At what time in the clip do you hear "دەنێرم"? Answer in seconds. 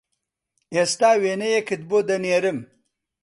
2.09-2.59